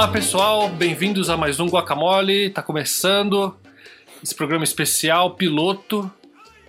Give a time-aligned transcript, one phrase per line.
[0.00, 2.48] Olá pessoal, bem-vindos a mais um Guacamole.
[2.48, 3.54] Tá começando
[4.22, 6.10] esse programa especial piloto.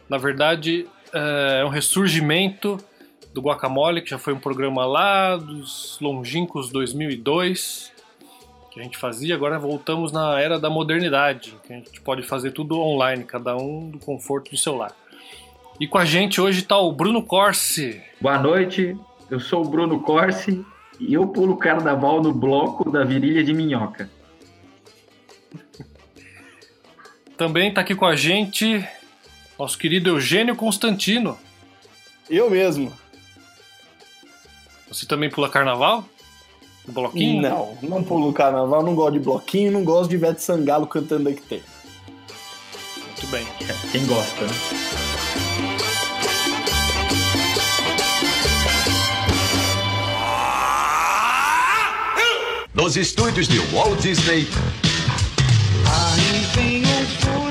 [0.10, 2.78] Na verdade, é um ressurgimento
[3.34, 7.94] do Guacamole, que já foi um programa lá dos longínquos 2002
[8.70, 9.34] que a gente fazia.
[9.34, 13.92] Agora voltamos na era da modernidade, que a gente pode fazer tudo online, cada um
[13.92, 14.92] do conforto do seu lar.
[15.80, 18.02] E com a gente hoje está o Bruno Corsi.
[18.20, 18.94] Boa noite,
[19.30, 20.66] eu sou o Bruno Corsi
[21.10, 24.10] eu pulo carnaval no bloco da virilha de minhoca.
[27.38, 28.88] Também está aqui com a gente
[29.58, 31.38] nosso querido Eugênio Constantino.
[32.30, 32.92] Eu mesmo.
[34.88, 36.04] Você também pula carnaval?
[36.88, 37.42] No bloquinho?
[37.44, 41.62] Não, não pulo carnaval, não gosto de bloquinho, não gosto de Ivete Sangalo cantando tem.
[43.06, 43.46] Muito bem.
[43.92, 45.11] Quem gosta, né?
[52.82, 54.50] Nos estúdios de Walt Disney.
[55.86, 56.84] Aí vem
[57.20, 57.51] furacão,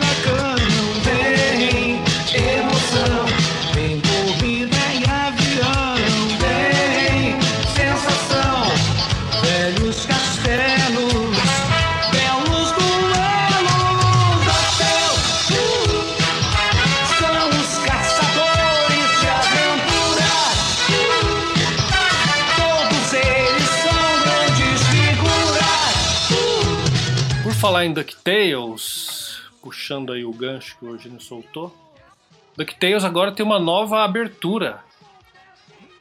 [27.71, 31.73] falar em DuckTales, puxando aí o gancho que o Eugênio soltou,
[32.57, 34.81] DuckTales agora tem uma nova abertura.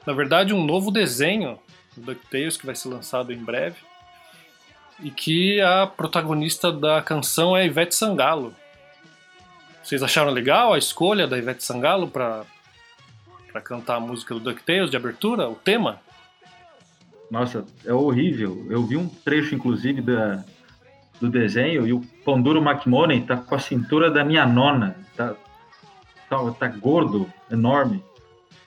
[0.04, 1.60] Na verdade, um novo desenho
[1.96, 3.76] do DuckTales que vai ser lançado em breve.
[5.04, 8.52] E que a protagonista da canção é Ivete Sangalo.
[9.84, 12.48] Vocês acharam legal a escolha da Ivete Sangalo para
[13.52, 16.02] para cantar a música do DuckTales de abertura, o tema?
[17.30, 18.66] Nossa, é horrível.
[18.72, 20.44] Eu vi um trecho, inclusive, da,
[21.20, 24.96] do desenho e o Panduro McMoney tá com a cintura da minha nona.
[25.16, 25.36] Tá,
[26.30, 28.04] tá, tá gordo, enorme.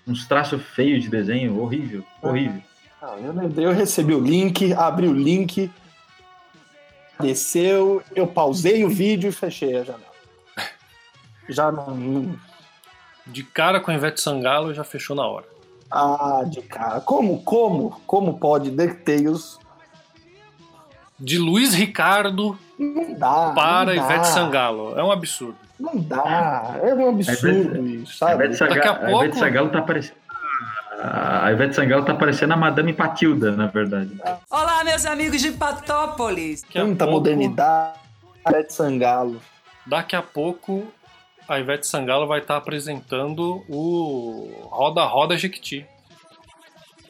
[0.06, 2.62] Uns traços feios de desenho, horrível, horrível.
[3.00, 5.70] Ah, eu, lembrei, eu recebi o link, abri o link,
[7.20, 10.12] desceu, eu pausei o vídeo e fechei a janela.
[11.48, 12.36] Já não.
[13.26, 15.46] De cara com a Ivete Sangalo já fechou na hora.
[15.90, 17.00] Ah, de cara.
[17.00, 19.58] Como, como, como pode DuckTales?
[21.22, 23.52] De Luiz Ricardo Não dá.
[23.54, 24.98] para não dá, Ivete Sangalo.
[24.98, 25.56] É um absurdo.
[25.78, 26.76] Não dá.
[26.82, 28.44] É um absurdo isso, A sabe?
[28.44, 30.16] Ivete, Sanga- Daqui a a Ivete pouco- Sangalo tá parecendo.
[31.04, 34.10] A Ivete Sangalo tá parecendo a Madame Patilda, na verdade.
[34.50, 36.62] Olá, meus amigos de Patópolis.
[36.72, 37.98] Tanta pouco- modernidade.
[38.48, 39.40] Ivete Sangalo.
[39.86, 40.86] Daqui a pouco
[41.48, 45.86] a Ivete Sangalo vai estar apresentando o Roda Roda Jequiti.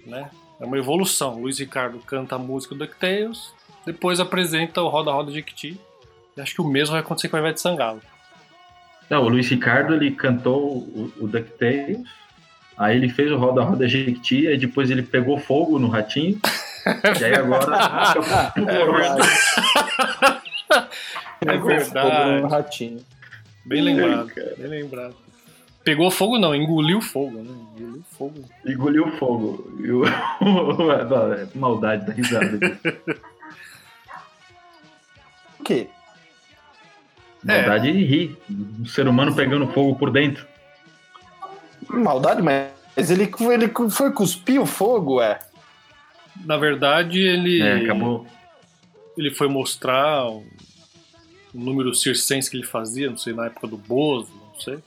[0.07, 0.29] Né?
[0.61, 1.39] É uma evolução.
[1.41, 3.53] Luiz Ricardo canta a música do DuckTales,
[3.85, 5.79] depois apresenta o Roda Roda Jequiti.
[6.37, 8.01] E acho que o mesmo vai acontecer com a Ivete Sangalo.
[9.11, 12.01] Não, o Luiz Ricardo ele cantou o, o DuckTales,
[12.79, 16.41] aí ele fez o Roda Roda Jequiti, aí depois ele pegou fogo no ratinho,
[17.21, 18.53] e aí agora.
[18.57, 19.29] É verdade.
[21.47, 22.43] É verdade.
[22.43, 23.05] Um ratinho.
[23.67, 24.31] Bem lembrado.
[24.57, 25.15] Bem lembrado.
[25.85, 27.51] Pegou fogo não, engoliu fogo, né?
[27.77, 28.45] Engoliu fogo.
[28.65, 29.79] Engoliu fogo.
[29.81, 29.89] E
[31.33, 32.59] é maldade da risada.
[35.63, 35.89] O quê?
[37.43, 38.39] Maldade de rir.
[38.51, 40.47] Um ser humano pegando fogo por dentro.
[41.89, 45.39] Maldade, mas ele, ele foi cuspir o fogo, é.
[46.45, 47.63] Na verdade, ele.
[47.63, 48.27] É, acabou.
[49.17, 50.45] ele foi mostrar o
[51.55, 54.79] o número circense que ele fazia, não sei, na época do Bozo, não sei.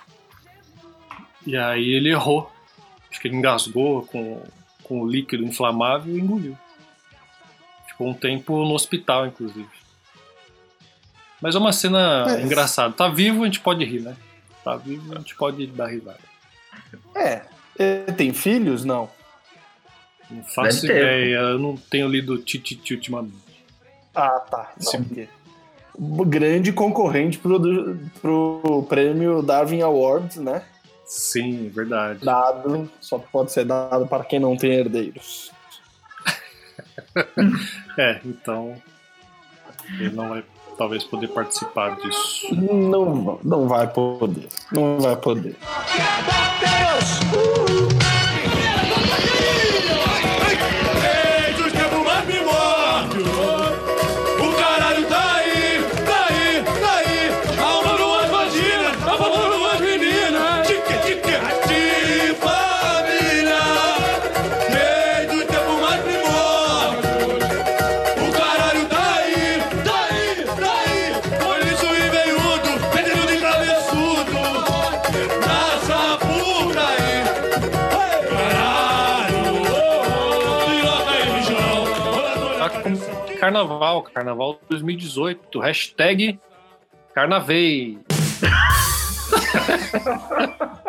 [1.46, 2.52] E aí ele errou.
[3.10, 4.44] Acho que ele engasgou com,
[4.84, 6.58] com o líquido inflamável e engoliu.
[7.88, 9.70] Ficou um tempo no hospital, inclusive.
[11.46, 12.92] Mas é uma cena Mas- engraçada.
[12.92, 14.16] Tá vivo, a gente pode rir, né?
[14.64, 16.18] Tá vivo, a gente pode dar risada.
[17.16, 17.44] É.
[17.78, 18.84] Ele tem filhos?
[18.84, 19.08] Não.
[20.32, 21.00] Não faço Deve ter.
[21.04, 23.36] ideia, eu não tenho lido Tititi ultimamente.
[24.16, 24.74] Ah, tá.
[24.80, 24.98] Sim.
[24.98, 25.28] Não, porque-
[25.94, 27.60] O grande concorrente pro,
[28.20, 30.64] pro prêmio Darwin Awards, né?
[31.06, 32.26] Sim, verdade.
[32.26, 35.52] Dado, só pode ser dado para quem não tem herdeiros.
[38.00, 38.76] É, então.
[40.00, 40.44] Ele não vai
[40.78, 42.54] talvez poder participar disso.
[42.54, 44.48] Não, não vai poder.
[44.72, 45.56] Não vai poder.
[83.40, 86.40] Carnaval, Carnaval 2018, hashtag
[87.14, 87.98] Carnavei.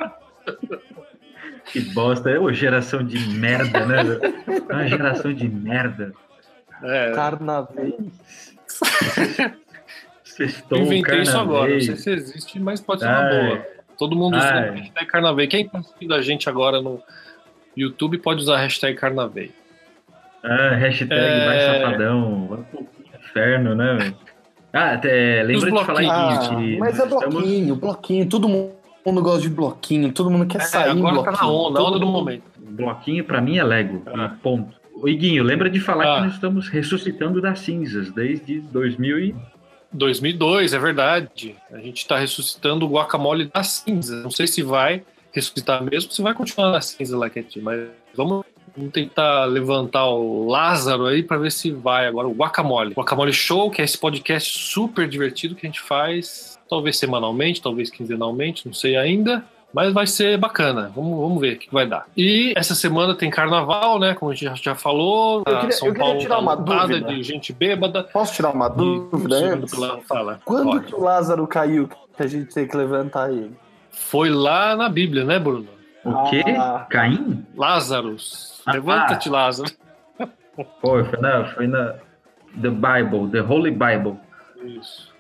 [1.73, 2.31] Que bosta.
[2.31, 3.97] É uma geração de merda, né?
[4.47, 6.15] É uma geração de merda.
[6.83, 7.75] É, Carnaval.
[10.25, 11.81] Sextou, inventei isso agora, não carnavei.
[11.81, 13.47] sei se existe, mas pode ser uma Ai.
[13.47, 13.67] boa.
[13.99, 15.47] Todo mundo usa hashtag Carnavei.
[15.47, 17.03] Quem tá assistindo a gente agora no
[17.77, 19.53] YouTube pode usar hashtag Carnavei.
[20.47, 21.47] Ah, hashtag É.
[21.47, 22.47] vai safadão.
[22.49, 22.87] Vai pro
[23.19, 24.15] inferno, né?
[24.73, 26.39] Ah, até, lembra de falar Ah, em
[26.73, 28.29] que mas é estamos- bloquinho, bloquinho.
[28.29, 31.25] Todo mundo gosta de bloquinho, todo mundo quer É, sair agora bloquinho.
[31.37, 32.43] tá na onda, onda do momento.
[32.59, 34.03] Bloquinho pra mim é Lego.
[34.07, 34.33] Ah.
[34.35, 34.77] E ponto.
[34.95, 36.17] O Iguinho, lembra de falar Ah.
[36.17, 39.35] que nós estamos ressuscitando das cinzas desde 2000 e...
[39.93, 41.55] 2002, é verdade.
[41.71, 44.17] A gente tá ressuscitando o guacamole da cinza.
[44.23, 45.03] Não sei se vai
[45.33, 48.45] ressuscitar mesmo, se vai continuar na cinza lá quietinho, mas vamos,
[48.77, 52.93] vamos tentar levantar o Lázaro aí pra ver se vai agora o guacamole.
[52.95, 57.91] Guacamole Show, que é esse podcast super divertido que a gente faz, talvez semanalmente, talvez
[57.91, 59.45] quinzenalmente, não sei ainda.
[59.75, 60.91] Mas vai ser bacana.
[60.95, 62.07] Vamos, vamos ver o que vai dar.
[62.17, 64.15] E essa semana tem carnaval, né?
[64.15, 65.43] Como a gente já- falou.
[65.47, 67.01] Eu queria- São eu queria Paulo tirar tá uma dúvida.
[67.13, 68.05] de gente bêbada.
[68.05, 69.37] Posso tirar uma dúvida
[70.09, 70.39] pela-.
[70.45, 70.87] Quando Pode.
[70.87, 73.51] que o Lázaro caiu que a gente tem que levantar ele?
[73.91, 75.67] Foi lá na Bíblia, né, Bruno?
[76.09, 76.43] O quê?
[76.57, 76.87] Ah.
[76.89, 77.45] Caim?
[77.57, 78.63] Lázaros.
[78.67, 79.71] Ah, Levanta-te, Lázaro.
[80.81, 81.95] Foi, foi na, foi na
[82.63, 84.15] The Bible, The Holy Bible.
[84.65, 85.13] Isso.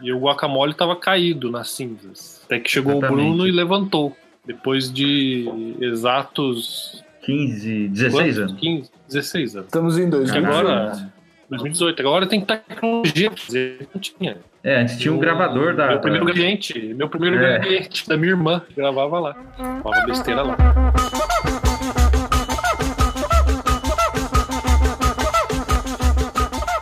[0.00, 2.40] E o guacamole tava caído nas cinzas.
[2.46, 3.20] Até que chegou Exatamente.
[3.20, 4.16] o Bruno e levantou.
[4.46, 8.38] Depois de exatos 15, 16 quantos?
[8.38, 8.60] anos.
[8.60, 9.66] 15, 16 anos.
[9.66, 10.30] Estamos em dois.
[10.30, 10.68] Porque Caralho.
[10.70, 11.12] agora,
[11.50, 13.88] 2018, agora tem tecnologia pra fazer.
[13.94, 14.38] Não tinha.
[14.62, 15.88] É, antes tinha um Eu- gravador da.
[15.88, 17.60] Meu primeiro cliente, meu primeiro É.
[17.60, 19.34] cliente da minha irmã, gravava lá.
[19.82, 20.56] Falava besteira lá.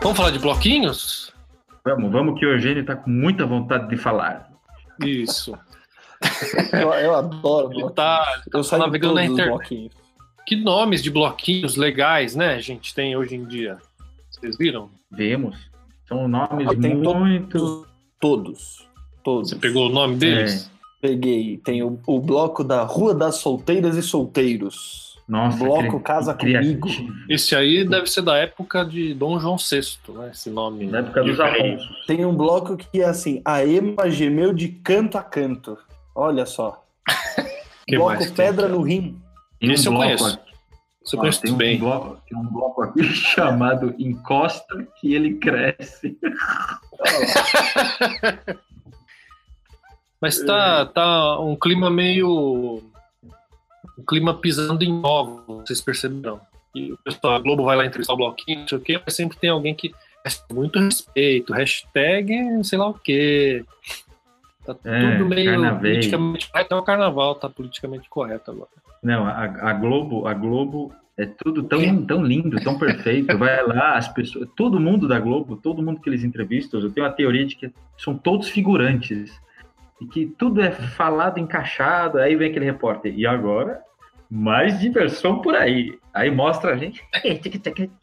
[0.03, 1.33] Vamos falar de bloquinhos?
[1.85, 4.49] Vamos, vamos que o Eugênio tá com muita vontade de falar.
[5.05, 5.57] Isso.
[6.73, 7.91] Eu, eu adoro Ele bloquinho.
[7.91, 9.49] tá Eu saio navegando na internet.
[9.49, 9.93] bloquinhos.
[10.47, 13.77] Que nomes de bloquinhos legais, né, a gente tem hoje em dia?
[14.31, 14.91] Vocês viram?
[15.11, 15.57] Vemos.
[16.09, 17.87] São nomes Ah, tem muito.
[18.21, 18.87] Todos.
[19.23, 19.51] Todos.
[19.51, 20.71] Você pegou o nome deles?
[21.01, 21.59] Peguei.
[21.59, 25.07] Tem o, o bloco da Rua das Solteiras e Solteiros.
[25.29, 26.81] Nossa, bloco cri- Casa criativo.
[26.81, 27.13] Comigo.
[27.29, 29.81] Esse aí deve ser da época de Dom João VI,
[30.15, 30.31] né?
[30.33, 30.87] Esse nome.
[30.87, 31.39] Na época dos.
[31.39, 32.07] Afonsos.
[32.07, 35.77] Tem um bloco que é assim: a Ema gemeu de canto a canto.
[36.15, 36.83] Olha só.
[37.87, 38.69] Que bloco tem Pedra ó?
[38.69, 39.17] no Rim.
[39.59, 40.39] Tem um Esse eu bloco conheço.
[41.17, 41.79] Ó, conhece tem um bem.
[41.79, 46.19] bloco, tem um bloco aqui chamado Encosta que ele cresce.
[50.21, 52.83] Mas tá, tá um clima meio.
[53.99, 56.41] Um clima pisando em ovos, vocês perceberam.
[56.75, 59.15] E o pessoal, a Globo vai lá entrevistar o bloquinho, não sei o quê, mas
[59.15, 59.95] sempre tem alguém que.
[60.53, 63.65] Muito respeito, hashtag sei lá o quê.
[64.67, 65.93] Tá É, tudo meio carnavei.
[65.93, 66.51] politicamente.
[66.53, 68.69] Até o carnaval tá politicamente correto agora.
[69.03, 73.37] Não, a, a Globo, a Globo é tudo tão, tão lindo, tão perfeito.
[73.37, 77.05] Vai lá, as pessoas, todo mundo da Globo, todo mundo que eles entrevistam, eu tenho
[77.05, 79.39] uma teoria de que são todos figurantes.
[80.01, 83.13] E que tudo é falado, encaixado, aí vem aquele repórter.
[83.19, 83.83] E agora,
[84.31, 85.99] mais diversão por aí.
[86.15, 87.03] Aí mostra a gente.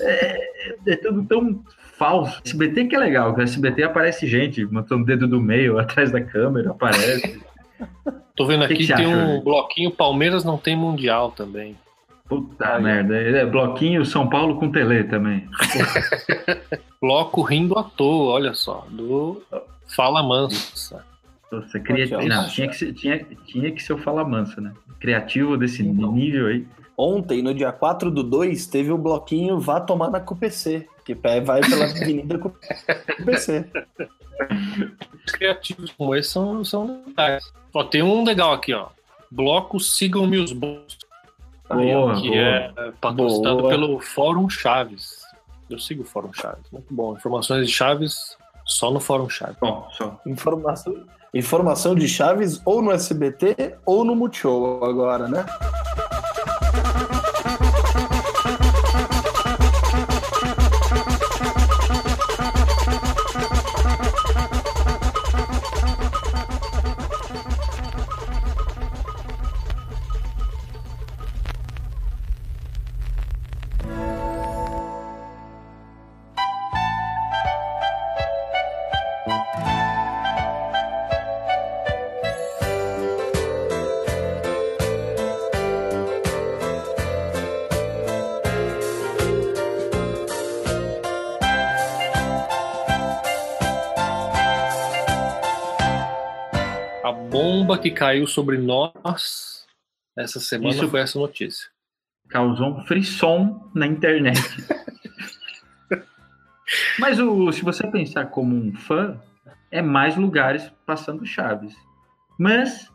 [0.00, 0.38] É,
[0.86, 1.62] é tudo tão
[1.98, 2.40] falso.
[2.44, 6.10] SBT que é legal, que o SBT aparece gente, montando o dedo do meio atrás
[6.10, 7.40] da câmera, aparece.
[8.34, 9.44] Tô vendo que aqui, que você tem acha, um Jorge?
[9.44, 11.76] bloquinho Palmeiras não tem Mundial também.
[12.40, 13.16] Puta merda.
[13.16, 15.48] É bloquinho São Paulo com Tele também.
[17.00, 19.42] Bloco rindo à toa, olha só, do
[19.86, 21.04] Fala Mansa.
[21.50, 22.22] Nossa, criativo.
[22.26, 24.72] Não, tinha que, ser, tinha, tinha que ser o Fala Mansa, né?
[25.00, 26.12] Criativo desse Então.
[26.12, 26.66] nível aí.
[26.96, 31.40] Ontem, no dia 4 do 2, teve o bloquinho Vá Tomar na CUPC, que pé-
[31.40, 33.64] vai pela Avenida CUPC.
[35.26, 37.42] Os criativos como esse são, são legais.
[37.74, 38.88] Ó, tem um legal aqui, ó.
[39.30, 40.98] Bloco Sigam Meus Bolsos,
[41.74, 42.40] Boa, que boa.
[42.40, 43.68] é patrocinado Boa.
[43.70, 45.22] pelo Fórum Chaves.
[45.68, 47.14] Eu sigo o Fórum Chaves, muito bom.
[47.14, 49.56] Informações de Chaves só no Fórum Chaves.
[49.60, 50.20] Bom, só.
[50.26, 50.94] Informação,
[51.32, 55.44] informação de Chaves ou no SBT ou no Multishow agora, né?
[97.62, 99.64] Bomba que caiu sobre nós
[100.16, 101.68] essa semana Isso- foi essa notícia.
[102.28, 104.40] Causou um frisson na internet.
[106.98, 109.20] Mas o, se você pensar como um fã,
[109.70, 111.74] é mais lugares passando Chaves.
[112.38, 112.90] Mas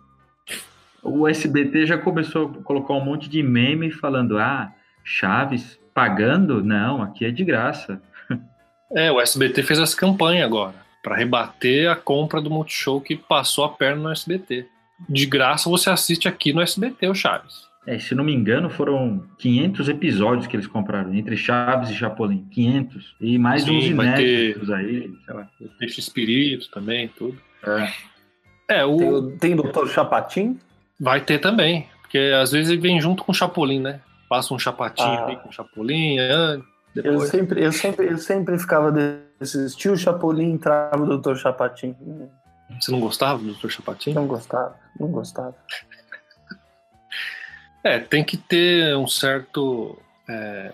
[1.03, 6.63] o SBT já começou a colocar um monte de meme falando: ah, Chaves pagando?
[6.63, 8.01] Não, aqui é de graça.
[8.91, 13.63] É, o SBT fez essa campanha agora para rebater a compra do Multishow que passou
[13.65, 14.65] a perna no SBT.
[15.07, 17.67] De graça você assiste aqui no SBT o Chaves.
[17.85, 22.45] É, se não me engano, foram 500 episódios que eles compraram, entre Chaves e Chapolin.
[22.51, 23.15] 500.
[23.21, 25.47] E mais Sim, uns inéditos aí, sei lá.
[25.79, 27.39] Deixa espírito também, tudo.
[27.65, 27.93] É.
[28.79, 29.87] É, o Tem o, tem Dr.
[29.87, 30.59] Chapatin?
[30.99, 34.01] vai ter também, porque às vezes ele vem junto com o Chapolin, né?
[34.27, 35.25] Passa um chapatinho Ah.
[35.25, 36.63] ali com o Chapolin, Eu
[36.93, 37.29] depois.
[37.29, 38.91] sempre, eu, sempre, eu sempre ficava
[39.39, 41.35] desses tio Chapolin entrava o Dr.
[41.35, 41.95] Chapatin.
[42.79, 43.69] Você não gostava do Dr.
[43.69, 44.13] Chapatin?
[44.13, 45.55] Não gostava, não gostava.
[47.83, 50.73] É, tem que ter um certo é,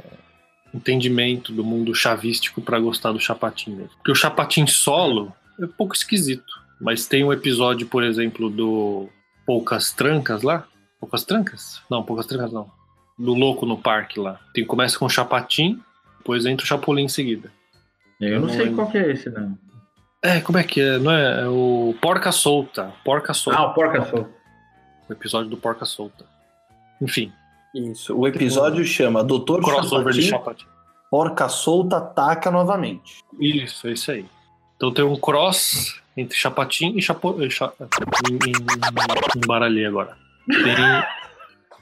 [0.73, 3.95] entendimento do mundo chavístico pra gostar do Chapatin mesmo.
[3.97, 6.63] Porque o Chapatin solo é um pouco esquisito.
[6.81, 9.07] Mas tem um episódio, por exemplo, do
[9.45, 10.67] Poucas Trancas lá.
[10.99, 11.81] Poucas Trancas?
[11.89, 12.69] Não, Poucas Trancas não.
[13.17, 14.39] Do Louco no Parque lá.
[14.53, 15.79] Tem, começa com o Chapatin,
[16.17, 17.51] depois entra o Chapolin em seguida.
[18.29, 18.75] Eu não não sei lembro.
[18.75, 19.57] qual que é esse, não.
[20.23, 20.97] É, como é que é?
[20.97, 21.41] Não é?
[21.43, 22.93] É o Porca Solta.
[23.03, 23.59] Porca Solta.
[23.59, 24.29] Ah, o Porca Solta.
[25.09, 26.25] O episódio do Porca Solta.
[27.01, 27.31] Enfim,
[27.75, 28.15] Isso.
[28.17, 29.61] O episódio chama Dr.
[29.61, 30.65] crossover de Chapatin, Chapatin.
[31.11, 33.17] Porca Solta ataca novamente.
[33.39, 34.25] Isso, é isso aí.
[34.77, 37.41] Então tem um cross entre Chapatin e Chapo...
[37.43, 37.73] eh, Cha...
[38.31, 40.15] em- em- Embaralhei agora.
[40.47, 40.75] Tem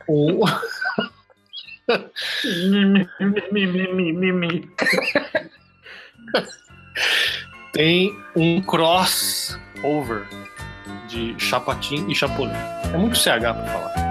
[0.09, 0.39] um...
[7.73, 10.27] Tem um crossover
[11.07, 12.51] de Chapatin e Chapolin.
[12.93, 14.10] É muito CH pra falar.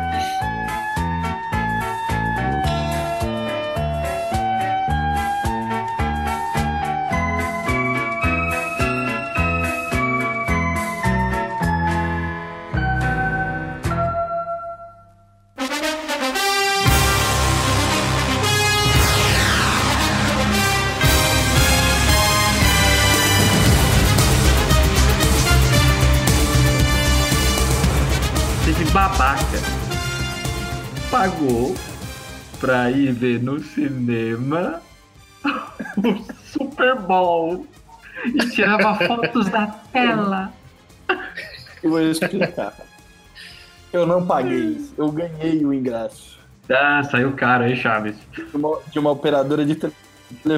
[32.71, 34.81] Pra ir ver no cinema
[35.99, 37.67] o Super Bowl
[38.25, 40.53] e tirava fotos da tela.
[41.83, 42.77] Eu vou explicar.
[43.93, 44.95] Eu não paguei isso.
[44.97, 46.39] Eu ganhei o ingresso.
[46.71, 48.17] Ah, saiu caro aí, Chaves.
[48.33, 49.99] De uma, de uma operadora de telefone.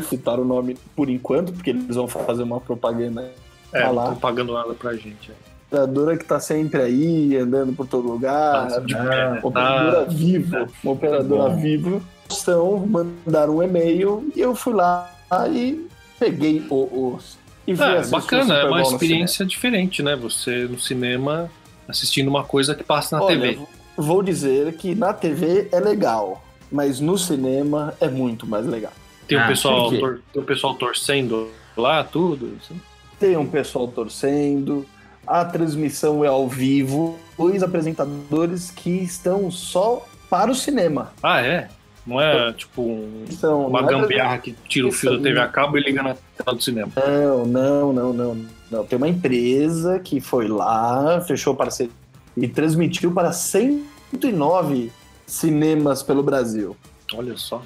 [0.02, 3.32] Citar o nome por enquanto, porque eles vão fazer uma propaganda.
[3.72, 4.02] É, não lá.
[4.04, 5.30] estão pagando nada pra gente.
[5.30, 5.51] é.
[5.76, 8.64] Operadora que tá sempre aí, andando por todo lugar.
[8.64, 9.40] Nossa, de Ah, pé, né?
[9.42, 10.68] operadora Tá- vivo.
[10.84, 11.56] Uma operadora bom.
[11.62, 12.02] vivo.
[12.28, 15.10] Estão, mandaram um e-mail e eu fui lá
[15.50, 15.86] e
[16.20, 17.38] peguei o, os.
[17.66, 20.14] E fui É, o bacana, é uma experiência diferente, né?
[20.16, 21.50] Você no cinema
[21.88, 23.42] assistindo uma coisa que passa na cinema.
[23.42, 23.56] TV.
[23.58, 28.92] Olha, vou dizer que na TV é legal, mas no cinema é muito mais legal.
[29.26, 31.48] Tem o Ah, pessoal, tor- tem o pessoal torcendo
[31.78, 32.58] lá, tudo.
[32.62, 32.78] assim.
[33.18, 34.84] Tem um pessoal torcendo,
[35.26, 41.12] a transmissão é ao vivo, dois apresentadores que estão só para o cinema.
[41.22, 41.68] Ah, é?
[42.06, 45.38] Não é tipo um- São, uma não é gambiarra que tira o fio da TV
[45.38, 46.90] a cabo e liga na tela do cinema.
[46.96, 48.84] Não, não, não, não, não.
[48.84, 51.92] Tem uma empresa que foi lá, fechou parceria
[52.36, 54.90] e transmitiu para 109
[55.26, 56.76] cinemas pelo Brasil.
[57.14, 57.62] Olha só.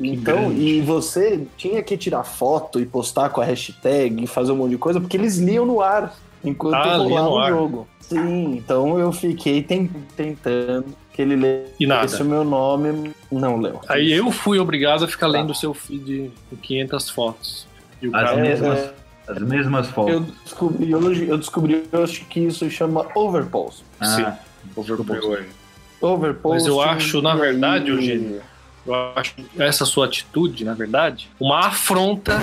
[0.00, 4.56] Então, e você tinha que tirar foto e postar com a hashtag e fazer um
[4.56, 6.14] monte de coisa, porque eles liam no ar
[6.44, 7.88] enquanto liam rolava no o jogo.
[8.00, 11.34] Sim, então eu fiquei ten- tentando que ele
[11.78, 12.02] E nada.
[12.02, 13.12] lesse o meu nome.
[13.30, 13.80] Não leu.
[13.88, 15.32] Aí eu fui obrigado a ficar Tá.
[15.32, 17.66] lendo o seu feed com 500 fotos.
[18.00, 18.36] E o As cara.
[18.40, 18.94] mesmas, é-
[19.28, 20.26] as mesmas Eu fotos.
[20.44, 23.84] descobri hoje, eu descobri hoje que isso chama overpost.
[24.02, 24.38] Sim, Ah,
[24.76, 24.92] hoje.
[26.00, 26.54] Overpost.
[26.54, 28.40] Mas eu acho, na verdade, Eugênio,
[28.86, 32.38] Eu acho essa sua atitude, na verdade, uma afronta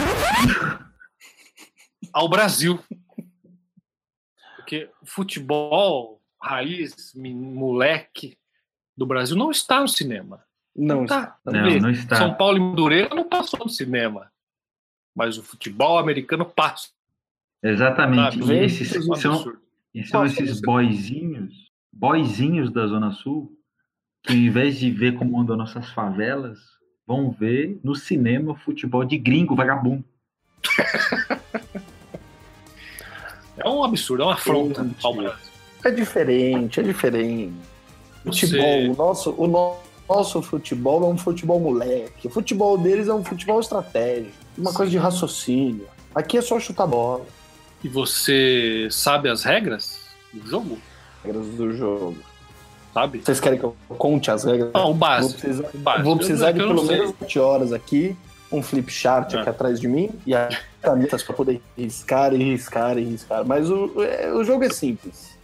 [2.13, 2.79] ao Brasil.
[4.65, 8.35] Porque o futebol raiz, moleque
[8.97, 10.43] do Brasil não está no cinema.
[10.75, 11.37] Não, tá.
[11.37, 11.51] está.
[11.51, 12.15] Não, não está.
[12.15, 14.31] São Paulo e Madureira não passou no cinema.
[15.15, 16.89] Mas o futebol americano passa.
[17.61, 18.39] Exatamente.
[18.39, 18.53] Sabe?
[18.53, 19.57] E esses É um são,
[19.93, 23.55] e são esses boizinhos, boizinhos da Zona Sul,
[24.23, 26.57] que ao invés de ver como andam nossas favelas,
[27.05, 30.03] vão ver no cinema futebol de gringo vagabundo.
[33.57, 35.37] É um absurdo, é uma afronta ao Brasil.
[35.83, 37.53] É diferente, é diferente.
[38.25, 39.75] Você- Futebol, o nosso, o no-
[40.09, 42.27] nosso futebol é um futebol moleque.
[42.27, 44.31] O futebol deles é um futebol estratégico.
[44.57, 45.85] Uma coisa de raciocínio.
[46.13, 47.25] Aqui é só chutar bola.
[47.83, 49.99] E você sabe as regras
[50.33, 50.77] do jogo?
[51.23, 52.17] Regras do jogo.
[52.93, 53.19] Sabe?
[53.23, 54.71] Vocês querem que eu conte as regras?
[54.73, 55.39] Ah, o Vou básico.
[55.39, 56.03] precisar, o básico.
[56.05, 58.15] vou precisar Eu- de eu não pelo menos 20 horas aqui,
[58.51, 59.39] um flip chart É.
[59.39, 63.43] aqui atrás de mim e as canetas para poder riscar e riscar e riscar.
[63.45, 65.37] Mas o, é- o jogo é simples.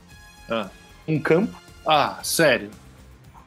[0.49, 0.69] Ah.
[1.07, 2.69] Um campo, Ah, sério?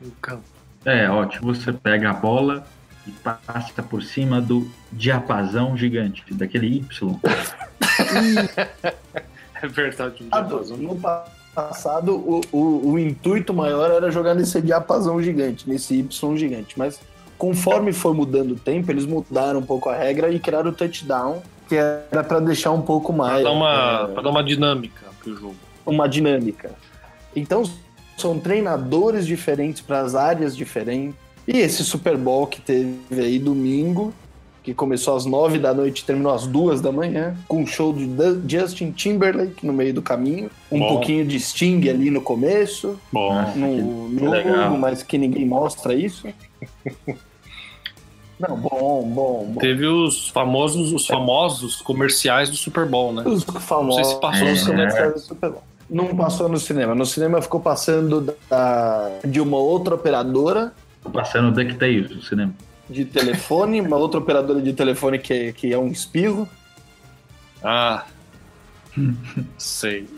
[0.03, 0.43] Um campo.
[0.85, 1.55] É, ótimo.
[1.55, 2.67] Você pega a bola
[3.07, 7.21] e passa por cima do diapasão gigante, daquele Y.
[9.63, 10.25] É verdade.
[10.25, 10.77] Um diapasão.
[10.77, 11.01] No
[11.55, 16.79] passado, o, o, o intuito maior era jogar nesse diapasão gigante, nesse Y gigante.
[16.79, 17.01] Mas
[17.39, 21.43] conforme foi mudando o tempo, eles mudaram um pouco a regra e criaram o touchdown,
[21.69, 25.35] que era para deixar um pouco mais dar, uma, é, pra dar uma dinâmica pro
[25.35, 25.57] jogo.
[25.87, 26.73] uma dinâmica.
[27.35, 27.65] Então,
[28.17, 31.17] são treinadores diferentes para as áreas diferentes.
[31.47, 34.15] E esse Super Bowl que teve aí domingo,
[34.63, 37.93] que começou às nove da noite e terminou às duas da manhã, com um show
[37.93, 38.09] de
[38.49, 40.89] Justin Timberlake no meio do caminho, um Bom.
[40.89, 43.35] pouquinho de Sting ali no começo, Bom.
[43.55, 46.27] no, jogo, mas que ninguém mostra isso.
[48.39, 49.61] Não, bom, bom, bom.
[49.61, 53.23] Teve os famosos, os famosos comerciais do Super Bowl, né?
[53.25, 55.63] Os famosos Não sei se passou os no comerciais do Super Bowl.
[55.89, 56.95] Não passou no cinema.
[56.95, 60.73] No cinema ficou passando da, de uma outra operadora
[61.13, 62.55] Passando DuckTales no cinema.
[62.89, 66.49] de telefone, uma outra operadora de telefone que é, que é um espirro.
[67.63, 68.05] Ah.
[69.59, 70.09] Sei.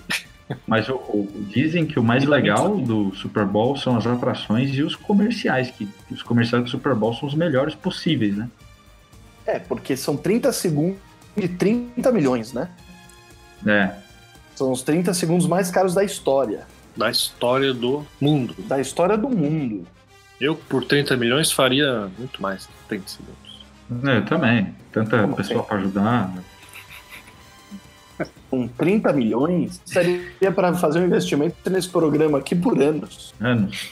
[0.66, 4.82] Mas o- o- dizem que o mais legal do Super Bowl são as atrações e
[4.82, 8.48] os comerciais, que os comerciais do Super Bowl são os melhores possíveis, né?
[9.44, 10.98] É, porque são 30 segundos
[11.36, 12.68] de 30 milhões, né?
[13.66, 13.90] É.
[14.54, 16.66] São os 30 segundos mais caros da história.
[16.96, 18.54] Da história do mundo.
[18.66, 19.86] Da história do mundo.
[20.40, 23.64] Eu, por 30 milhões, faria muito mais que 30 segundos.
[24.08, 24.74] É, Eu também.
[24.92, 25.68] Tanta Como pessoa assim?
[25.68, 26.32] para ajudar.
[28.56, 33.34] Com 30 milhões, seria para fazer um investimento nesse programa aqui por anos.
[33.38, 33.90] Anos.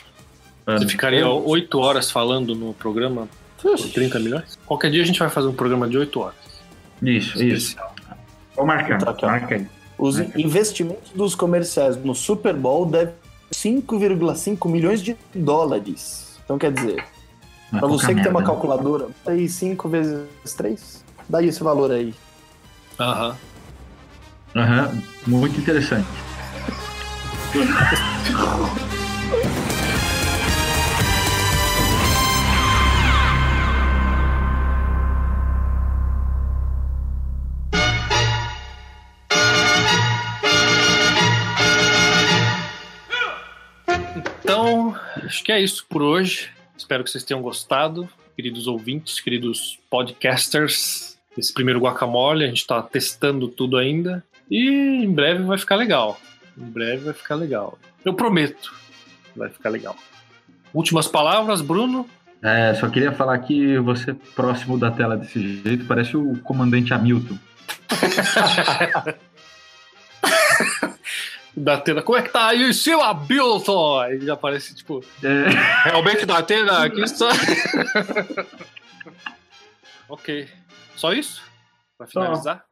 [0.64, 0.90] Você anos.
[0.90, 3.28] ficaria 8 horas falando no programa
[3.60, 4.58] por 30 milhões?
[4.64, 6.34] Qualquer dia a gente vai fazer um programa de 8 horas.
[7.02, 7.72] Isso, isso.
[7.72, 7.94] Especial.
[8.56, 8.98] Vou marcar.
[8.98, 9.26] Tá aqui.
[9.26, 9.66] Marca aí.
[9.98, 13.14] Os investimentos dos comerciais no Super Bowl devem
[13.52, 16.40] 5,5 milhões de dólares.
[16.42, 17.04] Então quer dizer,
[17.70, 18.46] Mas pra você que tem uma merda, né?
[18.46, 20.24] calculadora, aí 5 vezes
[20.56, 22.14] 3, dá esse valor aí.
[22.98, 23.36] Aham.
[24.56, 26.06] Aham, muito interessante.
[44.44, 46.52] Então, acho que é isso por hoje.
[46.76, 51.18] Espero que vocês tenham gostado, queridos ouvintes, queridos podcasters.
[51.36, 54.24] Esse primeiro guacamole, a gente tá testando tudo ainda.
[54.50, 56.20] E em breve vai ficar legal.
[56.56, 57.78] Em breve vai ficar legal.
[58.04, 58.74] Eu prometo.
[59.34, 59.96] Vai ficar legal.
[60.72, 62.08] Últimas palavras, Bruno?
[62.42, 67.38] É, só queria falar que você próximo da tela desse jeito parece o comandante Hamilton.
[71.56, 74.00] Da Atena, como é que tá aí em cima, Bilton?
[74.00, 75.48] Aí já aparece, tipo, É,
[75.88, 77.28] realmente da Atena, aqui está.
[80.08, 80.48] ok.
[80.96, 81.42] Só isso?
[81.96, 82.64] Pra finalizar?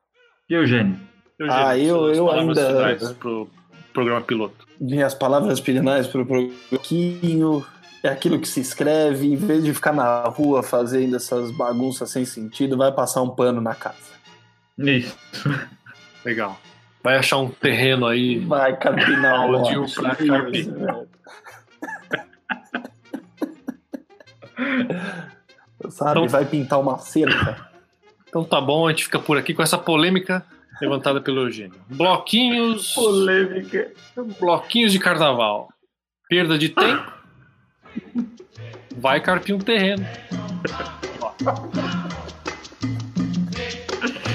[0.50, 0.98] e Eugênio?
[1.44, 3.48] Eugênio, Ah, eu- suas eu palavras ainda- Pro
[3.92, 4.66] programa piloto.
[4.80, 7.64] Minhas palavras finais pro pouquinho
[8.02, 12.24] é aquilo que se escreve, em vez de ficar na rua fazendo essas bagunças sem
[12.24, 14.12] sentido, vai passar um pano na casa.
[14.78, 15.16] Isso.
[16.24, 16.58] Legal.
[17.04, 18.38] Vai achar um terreno aí.
[18.40, 21.00] Vai carpinar o o pra carpinar.
[25.90, 27.70] Sabe, Então- vai pintar uma cerca.
[28.28, 30.44] Então tá bom, a gente fica por aqui com essa polêmica
[30.82, 31.80] levantada pelo Eugênio.
[31.88, 32.92] Bloquinhos.
[32.94, 33.92] Polêmica.
[34.40, 35.68] Bloquinhos de carnaval.
[36.28, 37.12] Perda de tempo.
[38.96, 40.04] Vai carpir um terreno.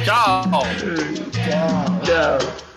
[0.06, 0.52] Tchau.
[1.44, 2.02] Tchau.
[2.06, 2.77] Tchau.